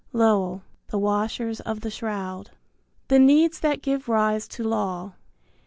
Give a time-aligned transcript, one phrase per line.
[0.13, 2.49] Lowell (The Washers of the Shroud).
[2.51, 2.53] I.
[3.09, 5.11] THE NEEDS THAT GIVE RISE TO LAW.